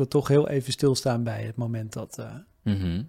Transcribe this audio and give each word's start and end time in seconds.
wil 0.00 0.08
toch 0.08 0.28
heel 0.28 0.48
even 0.48 0.72
stilstaan 0.72 1.22
bij 1.24 1.42
het 1.44 1.56
moment 1.56 1.92
dat 1.92 2.18
eh, 2.18 2.34
Mhm. 2.62 3.02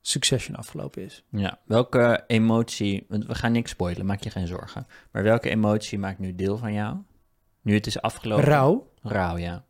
Succession 0.00 0.56
afgelopen 0.56 1.02
is. 1.02 1.24
Ja, 1.30 1.58
welke 1.64 2.24
emotie, 2.26 3.06
want 3.08 3.26
we 3.26 3.34
gaan 3.34 3.52
niks 3.52 3.70
spoilen, 3.70 4.06
maak 4.06 4.22
je 4.22 4.30
geen 4.30 4.46
zorgen. 4.46 4.86
Maar 5.10 5.22
welke 5.22 5.50
emotie 5.50 5.98
maakt 5.98 6.18
nu 6.18 6.34
deel 6.34 6.56
van 6.58 6.72
jou? 6.72 6.96
Nu 7.62 7.74
het 7.74 7.86
is 7.86 8.00
afgelopen. 8.00 8.44
Rouw. 8.44 8.92
Rauw, 9.02 9.36
ja. 9.36 9.64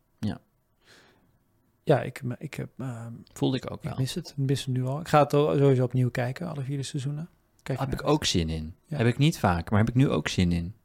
Ja, 1.83 2.01
ik, 2.01 2.21
ik, 2.37 2.53
heb, 2.53 2.69
eh, 2.77 3.05
Voelde 3.33 3.57
ik 3.57 3.71
ook 3.71 3.77
ik 3.83 3.89
wel. 3.89 3.97
mis 3.97 4.13
het. 4.13 4.29
Ik 4.29 4.37
mis 4.37 4.65
het 4.65 4.75
nu 4.75 4.85
al. 4.85 4.99
Ik 4.99 5.07
ga 5.07 5.19
het 5.21 5.31
sowieso 5.31 5.83
opnieuw 5.83 6.09
kijken, 6.09 6.47
alle 6.47 6.61
vier 6.63 6.83
seizoenen. 6.83 7.29
Kijk 7.63 7.79
Heb 7.79 7.87
ik 7.93 8.01
uit. 8.01 8.09
ook 8.11 8.25
zin 8.25 8.49
in. 8.49 8.75
Ja. 8.85 8.97
Heb 8.97 9.07
ik 9.07 9.17
niet 9.17 9.39
vaak, 9.39 9.69
maar 9.69 9.79
heb 9.79 9.89
ik 9.89 9.95
nu 9.95 10.09
ook 10.09 10.27
zin 10.27 10.51
in. 10.51 10.75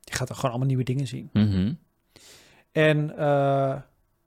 Je 0.00 0.14
gaat 0.14 0.28
er 0.28 0.34
gewoon 0.34 0.50
allemaal 0.50 0.68
nieuwe 0.68 0.84
dingen 0.84 1.06
zien. 1.06 1.30
Mhm. 1.32 1.72
En 2.72 3.16
eh, 3.18 3.80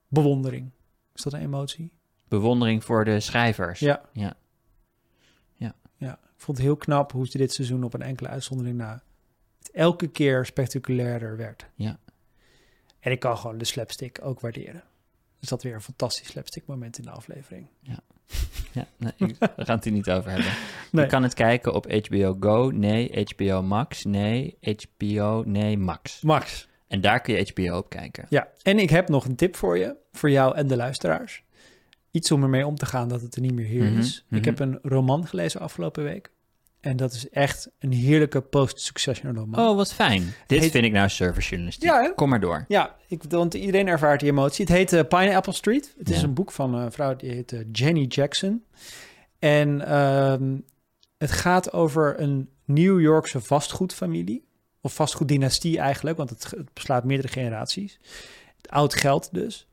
bewondering. 0.07 0.71
Is 1.19 1.25
dat 1.25 1.33
een 1.33 1.41
emotie? 1.41 1.91
Bewondering 2.27 2.83
voor 2.83 3.05
de 3.05 3.19
schrijvers. 3.19 3.79
Ja. 3.79 4.01
Ja. 4.13 4.33
Ja, 5.97 6.11
ik 6.13 6.45
vond 6.45 6.57
het 6.57 6.65
heel 6.65 6.75
knap 6.75 7.11
hoe 7.11 7.27
ze 7.27 7.37
dit 7.37 7.53
seizoen 7.53 7.83
op 7.83 7.93
een 7.93 8.01
enkele 8.01 8.29
uitzondering 8.29 8.77
na 8.77 9.03
het 9.57 9.71
elke 9.71 10.07
keer 10.07 10.45
spectaculairder 10.45 11.37
werd. 11.37 11.65
Ja. 11.75 11.99
En 12.99 13.11
ik 13.11 13.19
kan 13.19 13.37
gewoon 13.37 13.57
de 13.57 13.65
slapstick 13.65 14.19
ook 14.21 14.39
waarderen. 14.39 14.83
Dus 15.39 15.49
dat 15.49 15.63
weer 15.63 15.73
een 15.73 15.81
fantastisch 15.81 16.27
slapstick 16.27 16.65
moment 16.65 16.97
in 16.97 17.03
de 17.03 17.09
aflevering. 17.09 17.67
Ja, 17.81 17.99
nee, 18.97 19.11
ik- 19.17 19.35
we 19.55 19.65
gaan 19.65 19.75
het 19.75 19.83
hier 19.83 19.93
niet 19.93 20.09
over 20.09 20.29
hebben. 20.31 20.51
Nee. 20.91 21.03
Je 21.03 21.09
kan 21.11 21.23
het 21.23 21.33
kijken 21.33 21.73
op 21.73 21.91
HBO 21.91 22.37
Go, 22.39 22.69
nee. 22.69 23.25
HBO 23.35 23.61
Max, 23.61 24.03
nee. 24.03 24.57
HBO, 24.61 25.43
nee, 25.45 25.77
Max. 25.77 26.21
Max. 26.21 26.67
En 26.89 27.01
daar 27.01 27.21
kun 27.21 27.33
je 27.35 27.51
HBO 27.53 27.77
op 27.77 27.89
kijken. 27.89 28.25
Ja, 28.29 28.47
en 28.63 28.79
ik 28.79 28.89
heb 28.89 29.09
nog 29.09 29.25
een 29.25 29.35
tip 29.35 29.55
voor 29.55 29.77
je, 29.77 29.95
voor 30.11 30.29
jou 30.31 30.55
en 30.55 30.67
de 30.67 30.75
luisteraars. 30.75 31.43
Iets 32.11 32.31
om 32.31 32.43
ermee 32.43 32.65
om 32.65 32.75
te 32.75 32.85
gaan 32.85 33.07
dat 33.09 33.21
het 33.21 33.35
er 33.35 33.41
niet 33.41 33.53
meer 33.53 33.65
hier 33.65 33.83
Mhm, 33.83 33.99
is. 33.99 34.25
mhm. 34.27 34.35
Ik 34.35 34.45
heb 34.45 34.59
een 34.59 34.79
roman 34.81 35.27
gelezen 35.27 35.59
afgelopen 35.61 36.03
week. 36.03 36.31
En 36.79 36.97
dat 36.97 37.13
is 37.13 37.29
echt 37.29 37.69
een 37.79 37.91
heerlijke 37.91 38.41
post-succession 38.41 39.35
roman. 39.35 39.59
Oh, 39.69 39.75
wat 39.75 39.93
fijn. 39.93 40.33
Dit 40.47 40.59
heet- 40.61 40.71
vind 40.71 40.85
ik 40.85 40.91
nou 40.91 41.09
serverjournalistiek. 41.09 41.89
Ja, 41.89 42.01
hè? 42.01 42.13
Kom 42.13 42.29
maar 42.29 42.39
door. 42.39 42.65
Ja, 42.67 42.95
ik, 43.07 43.23
want 43.29 43.53
iedereen 43.53 43.87
ervaart 43.87 44.19
die 44.19 44.29
emotie. 44.29 44.65
Het 44.65 44.73
heet 44.73 44.93
eh, 44.93 45.03
Pineapple 45.07 45.53
Street. 45.53 45.93
Het 45.97 46.09
is 46.09 46.21
een 46.21 46.33
boek 46.33 46.51
van 46.51 46.73
een 46.73 46.91
vrouw 46.91 47.15
die 47.15 47.31
heet 47.31 47.51
eh, 47.51 47.59
Jenny 47.71 48.03
Jackson. 48.05 48.63
En 49.39 49.85
ehm, 49.85 50.57
het 51.17 51.31
gaat 51.31 51.73
over 51.73 52.19
een 52.21 52.49
New 52.65 52.99
Yorkse 53.01 53.41
vastgoedfamilie. 53.41 54.47
Of 54.81 54.93
vastgoeddynastie 54.93 55.79
eigenlijk, 55.79 56.17
want 56.17 56.29
het, 56.29 56.49
het 56.49 56.73
beslaat 56.73 57.03
meerdere 57.03 57.27
generaties. 57.27 57.99
Het 58.57 58.69
oud 58.69 58.93
geld 58.93 59.33
dus. 59.33 59.67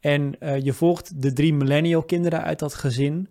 En 0.00 0.40
eh, 0.40 0.64
je 0.64 0.72
volgt 0.72 1.22
de 1.22 1.32
drie 1.32 1.54
millennial 1.54 2.02
kinderen 2.02 2.42
uit 2.42 2.58
dat 2.58 2.74
gezin. 2.74 3.28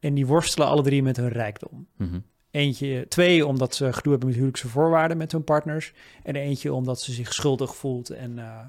En 0.00 0.14
die 0.14 0.26
worstelen 0.26 0.68
alle 0.68 0.82
drie 0.82 1.02
met 1.02 1.16
hun 1.16 1.28
rijkdom. 1.28 1.86
Mhm. 1.96 2.18
Eentje, 2.50 3.06
twee 3.08 3.46
omdat 3.46 3.74
ze 3.74 3.92
gedoe 3.92 4.10
hebben 4.10 4.28
met 4.28 4.36
huwelijkse 4.36 4.68
voorwaarden 4.68 5.16
met 5.16 5.32
hun 5.32 5.44
partners. 5.44 5.92
En 6.22 6.36
eentje 6.36 6.72
omdat 6.72 7.00
ze 7.00 7.12
zich 7.12 7.32
schuldig 7.32 7.76
voelt 7.76 8.10
en 8.10 8.38
eh, 8.38 8.64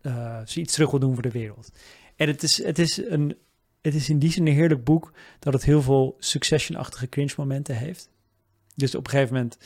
eh, 0.00 0.46
ze 0.46 0.60
iets 0.60 0.72
terug 0.72 0.90
wil 0.90 1.00
doen 1.00 1.14
voor 1.14 1.22
de 1.22 1.30
wereld. 1.30 1.72
En 2.16 2.28
het 2.28 2.42
is, 2.42 2.64
het, 2.64 2.78
is 2.78 2.96
een, 2.96 3.36
het 3.80 3.94
is 3.94 4.08
in 4.08 4.18
die 4.18 4.30
zin 4.30 4.46
een 4.46 4.52
heerlijk 4.52 4.84
boek 4.84 5.12
dat 5.38 5.52
het 5.52 5.64
heel 5.64 5.82
veel 5.82 6.16
succession-achtige 6.18 7.08
cringe 7.08 7.34
momenten 7.36 7.76
heeft. 7.76 8.10
Dus 8.74 8.94
op 8.94 9.04
een 9.04 9.10
gegeven 9.10 9.34
moment, 9.34 9.58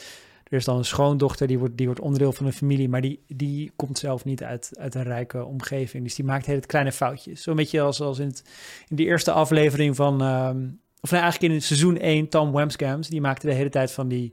er 0.50 0.56
is 0.56 0.64
dan 0.64 0.76
een 0.76 0.84
schoondochter, 0.84 1.46
die 1.46 1.58
wordt, 1.58 1.76
die 1.76 1.86
wordt 1.86 2.00
onderdeel 2.00 2.32
van 2.32 2.46
een 2.46 2.52
familie, 2.52 2.88
maar 2.88 3.00
die, 3.00 3.20
die 3.26 3.72
komt 3.76 3.98
zelf 3.98 4.24
niet 4.24 4.42
uit, 4.42 4.70
uit 4.78 4.94
een 4.94 5.02
rijke 5.02 5.44
omgeving. 5.44 6.04
Dus 6.04 6.14
die 6.14 6.24
maakt 6.24 6.46
hele 6.46 6.60
kleine 6.60 6.92
foutjes. 6.92 7.42
Zo'n 7.42 7.56
beetje 7.56 7.80
als, 7.80 8.00
als 8.00 8.18
in, 8.18 8.26
het, 8.26 8.42
in 8.88 8.96
die 8.96 9.06
eerste 9.06 9.32
aflevering 9.32 9.96
van, 9.96 10.22
ehm, 10.22 10.66
of 11.00 11.10
nou 11.10 11.22
eigenlijk 11.22 11.52
in 11.52 11.62
seizoen 11.62 11.98
1, 11.98 12.28
Tom 12.28 12.52
Wamsgams, 12.52 13.08
die 13.08 13.20
maakte 13.20 13.46
de 13.46 13.54
hele 13.54 13.68
tijd 13.68 13.92
van 13.92 14.08
die 14.08 14.32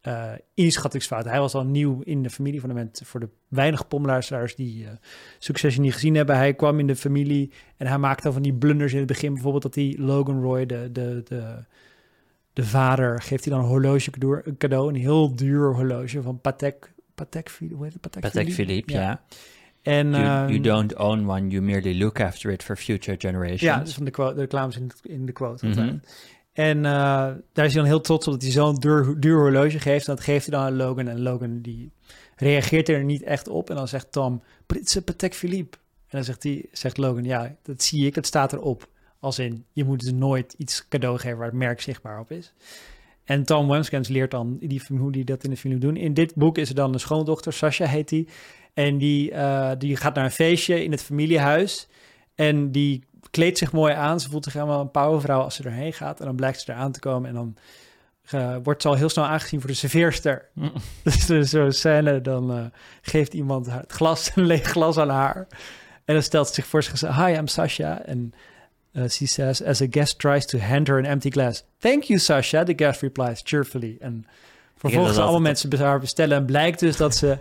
eh, 0.00 0.32
inschattingsfouten. 0.54 1.30
Hij 1.30 1.40
was 1.40 1.54
al 1.54 1.64
nieuw 1.64 2.00
in 2.02 2.22
de 2.22 2.30
familie 2.30 2.60
van 2.60 2.68
de 2.68 2.74
mensen, 2.74 3.06
voor 3.06 3.20
de 3.20 3.28
weinige 3.48 3.84
pomluisteraars 3.84 4.54
die 4.54 4.84
eh 4.84 4.90
Succession 5.38 5.84
niet 5.84 5.92
gezien 5.92 6.14
hebben. 6.14 6.36
Hij 6.36 6.54
kwam 6.54 6.78
in 6.78 6.86
de 6.86 6.96
familie 6.96 7.52
en 7.76 7.86
hij 7.86 7.98
maakte 7.98 8.26
al 8.26 8.32
van 8.32 8.42
die 8.42 8.54
blunders 8.54 8.92
in 8.92 8.98
het 8.98 9.06
begin. 9.06 9.32
Bijvoorbeeld 9.32 9.62
dat 9.62 9.74
hij 9.74 9.94
Logan 9.98 10.42
Roy, 10.42 10.66
de, 10.66 10.92
de, 10.92 11.22
de, 11.24 11.64
de 12.58 12.64
vader, 12.64 13.22
geeft 13.22 13.44
hij 13.44 13.54
dan 13.54 13.62
een 13.62 13.70
horloge 13.70 14.10
cadeau, 14.10 14.40
een 14.44 14.56
cadeau, 14.56 14.88
een 14.88 15.00
heel 15.00 15.36
duur 15.36 15.74
horloge 15.74 16.22
van 16.22 16.40
Patek, 16.40 16.92
Patek, 17.14 17.50
Philippe- 17.50 17.76
hoe 17.76 17.84
heet 17.84 17.92
het? 17.92 18.02
Patek, 18.02 18.22
Patek 18.22 18.52
Philippe, 18.52 18.92
ja. 18.92 19.22
En, 19.82 20.10
You, 20.10 20.22
you 20.22 20.52
ehm, 20.52 20.62
don't 20.62 20.96
own 20.96 21.28
one, 21.28 21.48
you 21.48 21.62
merely 21.62 21.98
look 21.98 22.20
after 22.20 22.50
it 22.50 22.62
for 22.62 22.76
future 22.76 23.16
generations. 23.20 23.60
Ja, 23.60 23.78
dus 23.78 23.94
van 23.94 24.04
de, 24.04 24.10
quote, 24.10 24.34
de 24.34 24.40
reclames 24.40 24.76
in, 24.76 24.90
in 25.02 25.26
de 25.26 25.32
quote. 25.32 25.66
Mhm. 25.66 25.96
En 26.52 26.76
eh, 26.84 26.92
daar 27.52 27.64
is 27.64 27.72
hij 27.72 27.82
dan 27.82 27.84
heel 27.84 28.00
trots 28.00 28.26
op 28.26 28.32
dat 28.32 28.42
hij 28.42 28.50
zo'n 28.50 28.74
duur, 28.74 29.20
duur 29.20 29.38
horloge 29.38 29.78
geeft. 29.78 30.08
En 30.08 30.14
dat 30.14 30.24
geeft 30.24 30.46
hij 30.46 30.58
dan 30.58 30.66
aan 30.66 30.76
Logan. 30.76 31.08
En 31.08 31.22
Logan 31.22 31.60
die 31.60 31.92
reageert 32.36 32.88
er 32.88 33.04
niet 33.04 33.22
echt 33.22 33.48
op. 33.48 33.70
En 33.70 33.76
dan 33.76 33.88
zegt 33.88 34.12
Tom, 34.12 34.42
but 34.66 34.76
it's 34.76 34.96
a 34.96 35.00
Patek 35.00 35.34
Philippe. 35.34 35.76
En 35.76 36.16
dan 36.16 36.24
zegt, 36.24 36.42
hij, 36.42 36.66
zegt 36.72 36.96
Logan, 36.96 37.24
ja, 37.24 37.56
dat 37.62 37.82
zie 37.82 38.06
ik, 38.06 38.14
het 38.14 38.26
staat 38.26 38.52
erop. 38.52 38.88
Als 39.20 39.38
in, 39.38 39.64
je 39.72 39.84
moet 39.84 40.00
dus 40.00 40.12
nooit 40.12 40.54
iets 40.58 40.88
cadeau 40.88 41.18
geven 41.18 41.38
waar 41.38 41.46
het 41.46 41.56
merk 41.56 41.80
zichtbaar 41.80 42.20
op 42.20 42.30
is. 42.30 42.52
En 43.24 43.44
Tom 43.44 43.66
Wamskens 43.66 44.08
leert 44.08 44.30
dan 44.30 44.58
die, 44.60 44.82
hoe 44.88 45.12
die 45.12 45.24
dat 45.24 45.44
in 45.44 45.50
de 45.50 45.56
film 45.56 45.78
doen. 45.78 45.96
In 45.96 46.14
dit 46.14 46.34
boek 46.34 46.58
is 46.58 46.68
er 46.68 46.74
dan 46.74 46.92
een 46.92 47.00
schoondochter, 47.00 47.52
Sasha 47.52 47.86
heet 47.86 48.08
die. 48.08 48.28
En 48.74 48.98
die, 48.98 49.30
eh, 49.30 49.70
die 49.78 49.96
gaat 49.96 50.14
naar 50.14 50.24
een 50.24 50.30
feestje 50.30 50.84
in 50.84 50.90
het 50.90 51.02
familiehuis. 51.02 51.88
En 52.34 52.72
die 52.72 53.04
kleedt 53.30 53.58
zich 53.58 53.72
mooi 53.72 53.94
aan. 53.94 54.20
Ze 54.20 54.30
voelt 54.30 54.44
zich 54.44 54.52
helemaal 54.52 54.80
een 54.80 54.90
powervrouw 54.90 55.40
als 55.40 55.54
ze 55.54 55.62
erheen 55.62 55.92
gaat. 55.92 56.20
En 56.20 56.26
dan 56.26 56.36
blijkt 56.36 56.60
ze 56.60 56.72
eraan 56.72 56.92
te 56.92 57.00
komen. 57.00 57.28
En 57.28 57.34
dan 57.34 57.56
eh, 58.30 58.56
wordt 58.62 58.82
ze 58.82 58.88
al 58.88 58.94
heel 58.94 59.08
snel 59.08 59.24
aangezien 59.24 59.60
voor 59.60 59.70
de 59.70 59.76
serveerster. 59.76 60.48
Dus 61.04 61.28
er 61.28 61.38
is 61.38 61.50
zo'n 61.50 61.72
scène, 61.72 62.20
dan 62.20 62.52
eh, 62.52 62.64
geeft 63.02 63.34
iemand 63.34 63.66
haar 63.66 63.80
het 63.80 63.92
glas, 63.92 64.30
een 64.34 64.44
leeg 64.44 64.66
glas 64.66 64.98
aan 64.98 65.08
haar. 65.08 65.46
En 66.04 66.14
dan 66.14 66.22
stelt 66.22 66.48
ze 66.48 66.54
zich 66.54 66.66
voor 66.66 66.82
zegt, 66.82 67.00
hi, 67.00 67.32
I'm 67.32 67.46
Sasha. 67.46 68.02
En 68.04 68.32
uh, 68.92 69.08
she 69.08 69.26
says, 69.26 69.62
as 69.62 69.82
a 69.82 69.86
guest 69.90 70.18
tries 70.18 70.46
to 70.46 70.58
hand 70.58 70.88
her 70.88 70.98
an 70.98 71.04
empty 71.04 71.30
glass. 71.30 71.64
Thank 71.78 72.02
you, 72.04 72.18
Sasha. 72.18 72.64
The 72.64 72.74
guest 72.76 73.02
replies 73.02 73.40
cheerfully. 73.44 73.96
En 74.00 74.26
vervolgens 74.76 75.14
dat 75.14 75.22
allemaal 75.22 75.40
mensen 75.40 75.68
bij 75.68 75.78
haar 75.78 76.00
bestellen. 76.00 76.36
En 76.36 76.46
blijkt 76.46 76.80
dus 76.80 76.96
dat 76.96 77.16
ze 77.16 77.38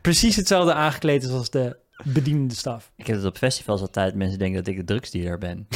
precies 0.00 0.36
hetzelfde 0.36 0.72
aangekleed 0.74 1.22
is 1.22 1.30
als 1.30 1.50
de 1.50 1.76
bedienende 2.04 2.54
staf. 2.54 2.92
Ik 2.96 3.06
heb 3.06 3.16
het 3.16 3.24
op 3.24 3.36
festivals 3.36 3.80
altijd, 3.80 4.14
mensen 4.14 4.38
denken 4.38 4.64
dat 4.64 4.66
ik 4.66 4.76
de 4.76 4.84
drugsdealer 4.84 5.38
ben. 5.38 5.66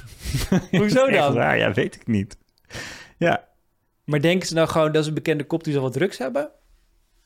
Hoezo 0.70 1.10
dan? 1.10 1.34
waar, 1.34 1.58
ja, 1.58 1.72
weet 1.72 1.94
ik 1.94 2.06
niet. 2.06 2.36
Ja. 3.18 3.48
Maar 4.04 4.20
denken 4.20 4.48
ze 4.48 4.54
nou 4.54 4.68
gewoon 4.68 4.92
dat 4.92 5.02
is 5.02 5.08
een 5.08 5.14
bekende 5.14 5.44
kop 5.44 5.64
die 5.64 5.72
zal 5.72 5.82
wat 5.82 5.92
drugs 5.92 6.18
hebben? 6.18 6.50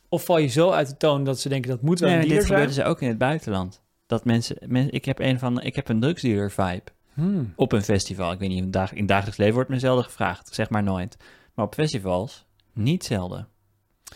Of 0.09 0.25
val 0.25 0.39
je 0.39 0.49
zo 0.49 0.71
uit 0.71 0.89
de 0.89 0.97
toon 0.97 1.25
dat 1.25 1.41
ze 1.41 1.49
denken 1.49 1.71
dat 1.71 1.83
moet 1.83 2.01
wel 2.01 2.09
Nee, 2.09 2.19
een 2.19 2.23
dit 2.25 2.31
dealer 2.31 2.47
zijn? 2.47 2.61
gebeurde 2.61 2.83
ze 2.83 2.89
ook 2.89 3.01
in 3.01 3.09
het 3.09 3.19
buitenland. 3.19 3.83
Dat 4.07 4.25
mensen, 4.25 4.57
men, 4.67 4.91
ik 4.93 5.05
heb 5.05 5.19
een 5.19 5.39
van, 5.39 5.63
ik 5.63 5.77
heb 5.77 5.89
een 5.89 6.01
drugsdealer 6.01 6.51
vibe 6.51 6.93
Hmm. 7.15 7.53
op 7.57 7.73
een 7.73 7.83
festival. 7.83 8.33
Ik 8.33 8.39
weet 8.39 8.49
niet, 8.49 8.63
in, 8.63 8.71
dag, 8.71 8.93
in 8.93 9.07
dagelijks 9.07 9.39
leven 9.39 9.55
wordt 9.55 9.71
me 9.71 9.79
zelden 9.79 10.05
gevraagd, 10.05 10.55
zeg 10.55 10.71
maar 10.71 10.83
nooit. 10.83 11.17
Maar 11.55 11.65
op 11.65 11.75
festivals 11.75 12.47
niet 12.73 13.05
zelden. 13.05 13.49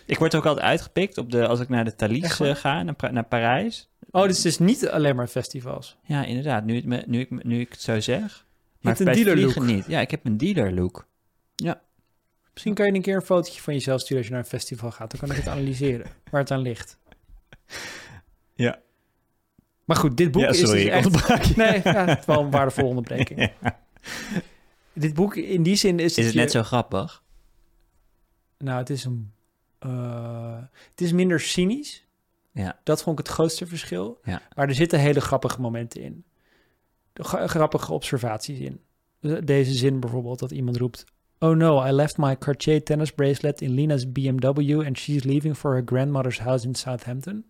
Ik 0.06 0.18
word 0.18 0.34
ook 0.34 0.46
altijd 0.46 0.66
uitgepikt 0.66 1.18
op 1.18 1.30
de, 1.30 1.46
als 1.46 1.60
ik 1.60 1.68
naar 1.68 1.84
de 1.84 1.94
Thalys 1.94 2.40
eh, 2.40 2.54
ga, 2.54 2.82
naar, 2.82 3.12
naar 3.12 3.24
Parijs. 3.24 3.88
Oh, 4.10 4.22
dus 4.22 4.36
het 4.36 4.46
is 4.46 4.58
niet 4.58 4.88
alleen 4.88 5.16
maar 5.16 5.26
festivals. 5.26 5.96
Ja, 6.02 6.24
inderdaad, 6.24 6.64
nu, 6.64 6.76
het 6.76 6.84
me, 6.84 7.02
nu, 7.06 7.20
ik, 7.20 7.44
nu 7.44 7.60
ik 7.60 7.70
het 7.70 7.80
zo 7.80 8.00
zeg. 8.00 8.46
hebt 8.80 8.98
een 8.98 9.04
bij 9.04 9.14
dealer 9.14 9.38
look. 9.38 9.60
niet. 9.60 9.86
Ja, 9.86 10.00
ik 10.00 10.10
heb 10.10 10.24
een 10.24 10.36
dealer 10.36 10.72
look. 10.72 11.06
Misschien 12.58 12.78
kan 12.78 12.86
je 12.86 12.92
een 12.92 13.02
keer 13.02 13.14
een 13.14 13.22
fotootje 13.22 13.62
van 13.62 13.74
jezelf 13.74 14.00
sturen 14.00 14.18
als 14.18 14.26
je 14.26 14.32
naar 14.32 14.42
een 14.42 14.48
festival 14.48 14.90
gaat. 14.90 15.10
Dan 15.10 15.20
kan 15.20 15.30
ik 15.30 15.36
het 15.36 15.48
analyseren 15.48 16.06
waar 16.30 16.40
het 16.40 16.50
aan 16.50 16.60
ligt. 16.60 16.98
Ja. 18.54 18.78
Maar 19.88 19.96
goed, 19.96 20.16
dit 20.16 20.30
boek 20.32 20.42
Ja, 20.42 20.52
sorry, 20.52 20.88
is 20.88 21.06
ik 21.06 21.12
dus 21.12 21.26
echt... 21.26 21.56
Nee, 21.56 21.80
ja, 21.84 22.04
het 22.04 22.18
is 22.18 22.24
wel 22.24 22.40
een 22.42 22.50
waardevolle 22.50 22.86
onderbreking. 22.88 23.40
Ja. 23.62 23.78
Dit 24.92 25.14
boek 25.14 25.36
in 25.36 25.62
die 25.62 25.76
zin 25.76 25.98
is... 25.98 26.18
Is 26.18 26.24
het 26.24 26.34
je- 26.34 26.40
net 26.40 26.50
zo 26.50 26.62
grappig? 26.62 27.22
Nou, 28.58 28.78
het 28.78 28.90
is 28.90 29.04
een... 29.04 29.32
eh, 29.78 30.58
het 30.90 31.00
is 31.00 31.12
minder 31.12 31.40
cynisch. 31.40 32.06
Ja. 32.52 32.78
Dat 32.84 33.02
vond 33.02 33.18
ik 33.18 33.26
het 33.26 33.34
grootste 33.34 33.66
verschil. 33.66 34.20
Ja. 34.22 34.42
Maar 34.54 34.68
er 34.68 34.74
zitten 34.74 34.98
hele 35.00 35.20
grappige 35.20 35.60
momenten 35.60 36.02
in. 36.02 36.24
Grappige 37.22 37.92
observaties 37.92 38.58
in. 38.58 38.80
De- 39.20 39.44
Deze 39.44 39.72
zin 39.72 40.00
bijvoorbeeld, 40.00 40.38
dat 40.38 40.50
iemand 40.50 40.76
roept... 40.76 41.04
Oh 41.40 41.54
no, 41.56 41.78
I 41.88 41.92
left 41.92 42.18
my 42.18 42.36
Cartier 42.36 42.82
tennis 42.82 43.12
bracelet 43.12 43.62
in 43.62 43.74
Lina's 43.74 44.06
BMW... 44.06 44.86
and 44.86 44.98
she's 44.98 45.24
leaving 45.24 45.54
for 45.54 45.74
her 45.74 45.84
grandmother's 45.84 46.38
house 46.38 46.66
in 46.66 46.74
Southampton. 46.74 47.44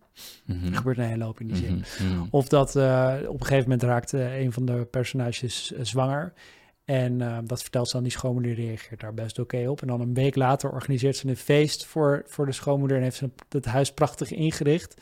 Mhm. 0.45 0.67
Er 0.67 0.75
gebeurt 0.75 0.97
een 0.97 1.03
hele 1.03 1.23
hoop 1.23 1.39
in 1.39 1.47
die 1.47 1.55
zin. 1.55 1.83
Mhm, 1.99 2.13
mhm. 2.13 2.27
Of 2.29 2.47
dat 2.47 2.75
eh, 2.75 3.15
op 3.27 3.39
een 3.39 3.45
gegeven 3.45 3.69
moment 3.69 3.83
raakt 3.83 4.11
een 4.11 4.51
van 4.51 4.65
de 4.65 4.87
personages 4.91 5.73
eh, 5.73 5.83
zwanger. 5.83 6.33
En 6.85 7.21
eh, 7.21 7.37
dat 7.43 7.61
vertelt 7.61 7.89
ze 7.89 7.97
aan 7.97 8.03
die 8.03 8.11
schoonmoeder, 8.11 8.55
die 8.55 8.65
reageert 8.65 8.99
daar 8.99 9.13
best 9.13 9.39
oké 9.39 9.67
op. 9.67 9.81
En 9.81 9.87
dan 9.87 10.01
een 10.01 10.13
week 10.13 10.35
later 10.35 10.71
organiseert 10.71 11.15
ze 11.15 11.27
een 11.27 11.37
feest 11.37 11.85
voor, 11.85 12.23
voor 12.27 12.45
de 12.45 12.51
schoonmoeder 12.51 12.97
en 12.97 13.03
heeft 13.03 13.17
ze 13.17 13.29
het 13.49 13.65
huis 13.65 13.93
prachtig 13.93 14.31
ingericht. 14.31 15.01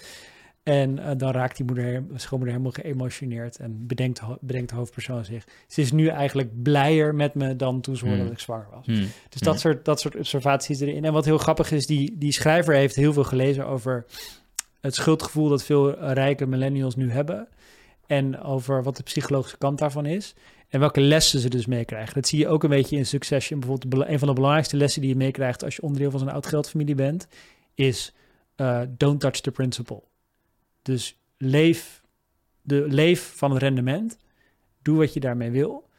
En 0.68 1.00
eh, 1.00 1.12
dan 1.18 1.32
raakt 1.32 1.58
die 1.58 1.66
moeder, 1.66 2.04
schoonmoeder 2.16 2.58
helemaal 2.58 2.82
geëmotioneerd 2.82 3.58
en 3.58 3.88
bedenkt, 3.88 4.22
bedenkt 4.42 4.70
de 4.70 4.76
hoofdpersoon 4.76 5.26
zich. 5.26 5.44
Ze 5.68 5.82
is 5.82 5.92
nu 5.92 6.08
eigenlijk 6.08 6.64
blijer 6.64 7.16
met 7.16 7.34
me 7.34 7.56
dan 7.56 7.82
toen 7.82 7.96
ze 7.96 8.06
hoorde 8.06 8.20
Hmm. 8.20 8.28
dat 8.28 8.38
ik 8.38 8.44
zwanger 8.44 8.68
was. 8.72 8.86
Hm. 8.86 9.06
Dus 9.30 9.42
dat, 9.42 9.60
soort, 9.60 9.86
dat 9.86 10.00
soort 10.00 10.16
observaties 10.16 10.80
erin. 10.80 11.06
En 11.06 11.14
wat 11.14 11.26
heel 11.26 11.38
grappig 11.38 11.72
is, 11.72 11.86
die, 11.86 12.18
die 12.18 12.32
schrijver 12.32 12.74
heeft 12.74 12.96
heel 12.96 13.14
veel 13.14 13.24
gelezen 13.24 13.66
over 13.66 14.06
het 14.82 14.96
schuldgevoel 14.96 15.50
dat 15.50 15.64
veel 15.64 16.14
rijke 16.14 16.46
millennials 16.46 16.96
nu 16.96 17.12
hebben. 17.12 17.48
En 18.08 18.42
over 18.42 18.84
wat 18.84 18.98
de 18.98 19.04
psychologische 19.04 19.58
kant 19.58 19.80
daarvan 19.80 20.06
is. 20.06 20.34
En 20.70 20.80
welke 20.80 21.02
lessen 21.02 21.40
ze 21.40 21.50
dus 21.50 21.66
meekrijgen. 21.66 22.14
Dat 22.14 22.28
zie 22.28 22.40
je 22.40 22.48
ook 22.48 22.64
een 22.64 22.70
beetje 22.70 22.98
in 22.98 23.06
Succession. 23.06 23.60
Bijvoorbeeld 23.60 24.08
een 24.08 24.20
van 24.20 24.28
de 24.28 24.34
belangrijkste 24.34 24.78
lessen 24.78 25.02
die 25.02 25.10
je 25.10 25.18
meekrijgt 25.18 25.64
als 25.64 25.76
je 25.76 25.82
onderdeel 25.82 26.12
van 26.12 26.20
zo'n 26.20 26.30
oud 26.30 26.46
geldfamilie 26.46 26.96
bent, 26.96 27.28
is 27.74 28.14
eh, 28.56 28.82
don't 28.98 29.20
touch 29.20 29.40
the 29.40 29.52
principle. 29.52 30.04
Dus 30.88 31.18
leef, 31.38 32.02
de, 32.62 32.86
leef 32.88 33.34
van 33.36 33.52
het 33.52 33.62
rendement. 33.62 34.18
Doe 34.82 34.98
wat 34.98 35.14
je 35.14 35.20
daarmee 35.20 35.52
wil. 35.52 35.90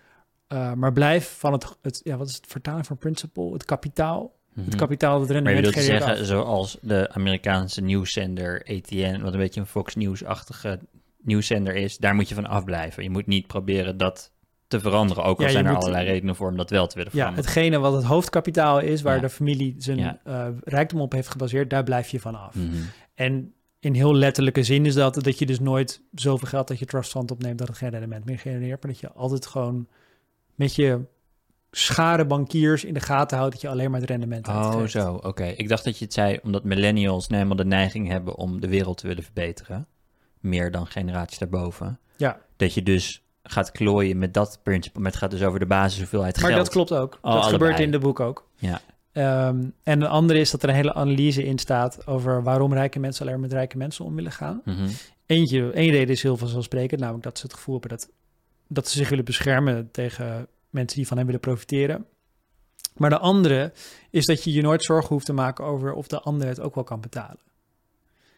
Uh, 0.53 0.73
maar 0.73 0.93
blijf 0.93 1.37
van 1.39 1.53
het, 1.53 1.77
het, 1.83 2.01
ja, 2.05 2.17
wat 2.17 2.29
is 2.29 2.35
het 2.37 2.47
vertaling 2.47 2.87
van 2.87 2.99
principle? 2.99 3.53
Het 3.53 3.65
kapitaal. 3.65 4.37
Het 4.55 4.67
Mhm. 4.67 4.77
kapitaal 4.77 5.19
dat 5.19 5.29
het 5.29 5.43
Maar 5.43 5.53
je 5.53 5.61
rendement 5.61 5.85
genereert 5.85 6.05
zeggen, 6.05 6.21
af. 6.23 6.27
zoals 6.47 6.79
de 6.83 7.09
Amerikaanse 7.13 7.81
nieuwszender 7.81 8.63
ATN, 8.69 9.21
wat 9.21 9.33
een 9.33 9.39
beetje 9.39 9.61
een 9.61 9.67
Fox 9.67 9.95
News-achtige 9.95 10.79
nieuwszender 11.23 11.75
is, 11.75 11.97
daar 11.99 12.15
moet 12.15 12.29
je 12.29 12.35
van 12.35 12.47
afblijven. 12.47 13.03
Je 13.03 13.11
moet 13.11 13.27
niet 13.27 13.47
proberen 13.47 13.97
dat 13.97 14.33
te 14.67 14.81
veranderen, 14.81 15.25
ook 15.25 15.39
al 15.39 15.45
Ja, 15.45 15.51
zijn 15.51 15.65
er 15.67 15.73
moet- 15.73 15.81
allerlei 15.83 16.07
redenen 16.07 16.37
voor 16.37 16.51
om 16.51 16.57
dat 16.57 16.71
wel 16.71 16.87
te 16.87 16.95
willen 16.97 17.11
Ja, 17.15 17.19
veranderen. 17.19 17.51
hetgene 17.51 17.79
wat 17.79 17.93
het 17.93 18.05
hoofdkapitaal 18.05 18.81
is, 18.81 19.03
waar 19.03 19.15
Ja. 19.15 19.21
de 19.21 19.29
familie 19.31 19.75
zijn 19.79 19.99
Ja. 19.99 20.21
eh, 20.25 20.47
rijkdom 20.65 21.01
op 21.01 21.13
heeft 21.13 21.29
gebaseerd, 21.29 21.71
daar 21.71 21.85
blijf 21.85 22.09
je 22.09 22.21
van 22.21 22.35
af. 22.35 22.55
Mhm. 22.55 22.77
En 23.15 23.53
in 23.81 23.95
heel 23.95 24.15
letterlijke 24.15 24.63
zin 24.63 24.87
is 24.87 24.95
dat 24.95 25.15
dat 25.15 25.39
je 25.39 25.47
dus 25.47 25.61
nooit 25.61 26.01
zoveel 26.15 26.49
geld 26.49 26.69
dat 26.69 26.79
je 26.79 26.85
trustfund 26.85 27.31
opneemt 27.31 27.59
dat 27.59 27.69
het 27.69 27.77
geen 27.77 27.91
rendement 27.91 28.25
meer 28.25 28.39
genereert, 28.39 28.83
maar 28.83 28.93
dat 28.93 29.01
je 29.01 29.13
altijd 29.13 29.47
gewoon 29.47 29.89
met 30.55 30.75
je 30.75 31.01
schare 31.71 32.27
bankiers 32.27 32.85
in 32.85 32.95
de 32.95 33.01
gaten 33.01 33.37
houdt 33.39 33.53
dat 33.53 33.63
je 33.63 33.69
alleen 33.69 33.91
maar 33.91 34.01
het 34.01 34.09
rendement 34.11 34.49
Oh, 34.49 34.65
uitgeeft. 34.67 34.91
zo, 34.93 35.15
oké. 35.15 35.45
Ik 35.45 35.69
dacht 35.69 35.85
dat 35.85 35.99
je 35.99 36.05
het 36.05 36.15
zei 36.15 36.39
omdat 36.43 36.65
millennials 36.65 37.27
nou 37.29 37.35
helemaal 37.43 37.65
de 37.65 37.71
neiging 37.71 38.09
hebben 38.09 38.37
om 38.37 38.61
de 38.61 38.69
wereld 38.69 38.99
te 38.99 39.07
willen 39.07 39.23
verbeteren. 39.23 39.87
Meer 40.41 40.71
dan 40.71 40.87
generaties 40.87 41.39
daarboven. 41.39 41.99
Ja. 42.17 42.41
Dat 42.57 42.75
je 42.75 42.83
dus 42.83 43.23
gaat 43.43 43.71
klooien 43.71 44.19
met 44.19 44.35
dat 44.35 44.61
principe. 44.63 45.01
Maar 45.01 45.11
het 45.11 45.21
gaat 45.21 45.31
dus 45.31 45.43
over 45.43 45.59
de 45.59 45.67
basis 45.67 45.99
hoeveelheid 45.99 46.37
Maar 46.41 46.51
geld. 46.51 46.65
dat 46.65 46.73
klopt 46.73 46.93
ook. 46.93 47.19
Oh, 47.23 47.33
dat 47.33 47.45
gebeurt 47.45 47.79
in 47.81 47.91
de 47.91 47.99
boek 47.99 48.21
ook. 48.21 48.49
Ja. 48.57 48.81
Ehm, 49.19 49.65
en 49.83 50.01
een 50.01 50.09
andere 50.09 50.39
is 50.39 50.51
dat 50.51 50.63
er 50.63 50.69
een 50.69 50.75
hele 50.75 50.95
analyse 50.95 51.45
in 51.45 51.59
staat 51.59 52.07
over 52.07 52.43
waarom 52.43 52.73
rijke 52.73 52.99
mensen 52.99 53.21
alleen 53.21 53.33
maar 53.41 53.49
met 53.49 53.59
rijke 53.59 53.77
mensen 53.77 54.05
om 54.05 54.15
willen 54.15 54.33
gaan. 54.33 54.61
Mhm. 54.65 54.89
Eentje, 55.27 55.71
één 55.71 55.91
reden 55.91 56.09
is 56.09 56.23
heel 56.23 56.37
vanzelfsprekend, 56.37 57.01
namelijk 57.01 57.25
dat 57.25 57.39
ze 57.39 57.47
het 57.47 57.55
gevoel 57.55 57.79
hebben 57.81 57.99
dat, 57.99 58.11
dat 58.67 58.89
ze 58.89 58.99
zich 58.99 59.09
willen 59.09 59.25
beschermen 59.25 59.91
tegen 59.91 60.47
mensen 60.71 60.97
die 60.97 61.07
van 61.07 61.17
hen 61.17 61.27
willen 61.27 61.41
profiteren. 61.41 62.07
Maar 62.97 63.11
de 63.11 63.19
andere 63.19 63.73
is 64.11 64.27
dat 64.27 64.45
je 64.45 64.53
je 64.53 64.63
nooit 64.63 64.85
zorgen 64.85 65.09
hoeft 65.09 65.27
te 65.27 65.33
maken 65.33 65.65
over 65.65 65.93
of 65.93 66.07
de 66.07 66.21
ander 66.21 66.49
het 66.49 66.61
ook 66.61 66.75
wel 66.75 66.85
kan 66.85 67.01
betalen. 67.01 67.41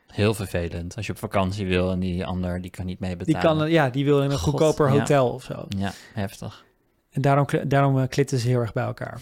Heel 0.06 0.34
vervelend. 0.34 0.96
Als 0.96 1.06
je 1.06 1.12
op 1.12 1.18
vakantie 1.18 1.66
wil 1.66 1.90
en 1.90 2.00
die 2.00 2.26
ander 2.26 2.60
die 2.60 2.70
kan 2.70 2.86
niet 2.86 3.00
mee 3.00 3.16
Die, 3.16 3.26
betalen. 3.34 3.58
kan, 3.58 3.70
ja, 3.70 3.90
die 3.90 4.04
wil 4.04 4.22
in 4.22 4.30
een 4.30 4.38
God, 4.38 4.50
goedkoper 4.50 4.86
ja. 4.86 4.98
hotel 4.98 5.28
of 5.28 5.42
zo. 5.42 5.66
Ja, 5.76 5.92
heftig. 6.14 6.64
En 7.10 7.20
daarom, 7.20 7.46
daarom 7.66 7.98
eh, 7.98 8.08
klitten 8.08 8.38
ze 8.38 8.48
heel 8.48 8.60
erg 8.60 8.72
bij 8.72 8.84
elkaar. 8.84 9.20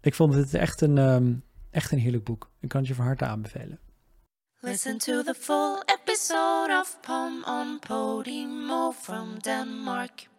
Ik 0.00 0.14
vond 0.14 0.34
het 0.34 0.54
echt 0.54 0.80
een, 0.80 0.98
ehm, 0.98 1.32
echt 1.70 1.92
een 1.92 1.98
heerlijk 1.98 2.24
boek. 2.24 2.50
Ik 2.60 2.68
kan 2.68 2.80
het 2.80 2.88
je 2.88 2.94
van 2.94 3.04
harte 3.04 3.24
aanbevelen. 3.24 3.78
Listen 4.60 4.98
to 4.98 5.22
the 5.22 5.34
full 5.34 5.82
episode 5.86 6.78
of 6.80 6.98
Pom 7.00 7.44
on 7.44 7.78
Podimo 7.78 8.92
from 8.92 9.38
Denmark. 9.38 10.29